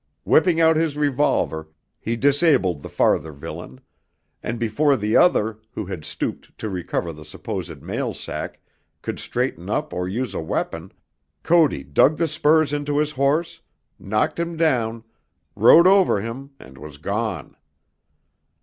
[0.25, 1.69] Whipping out his revolver,
[1.99, 3.79] he disabled the farther villain;
[4.41, 8.59] and before the other, who had stooped to recover the supposed mail sack,
[9.03, 10.91] could straighten up or use a weapon,
[11.43, 13.61] Cody dug the spurs into his horse,
[13.99, 15.03] knocked him down,
[15.55, 17.55] rode over him and was gone.